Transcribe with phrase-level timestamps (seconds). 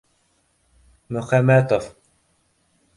[1.17, 1.91] —Мөхәмәтов!